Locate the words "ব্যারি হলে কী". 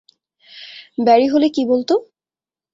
0.97-1.63